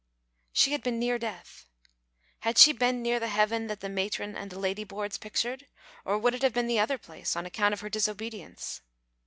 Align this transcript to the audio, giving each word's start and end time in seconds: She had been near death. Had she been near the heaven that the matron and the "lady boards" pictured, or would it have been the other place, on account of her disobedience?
She 0.51 0.71
had 0.71 0.81
been 0.81 0.97
near 0.97 1.19
death. 1.19 1.67
Had 2.39 2.57
she 2.57 2.73
been 2.73 3.03
near 3.03 3.19
the 3.19 3.27
heaven 3.27 3.67
that 3.67 3.81
the 3.81 3.87
matron 3.89 4.35
and 4.35 4.49
the 4.49 4.57
"lady 4.57 4.83
boards" 4.83 5.19
pictured, 5.19 5.67
or 6.05 6.17
would 6.17 6.33
it 6.33 6.41
have 6.41 6.53
been 6.55 6.65
the 6.65 6.79
other 6.79 6.97
place, 6.97 7.35
on 7.35 7.45
account 7.45 7.73
of 7.75 7.81
her 7.81 7.89
disobedience? 7.91 8.81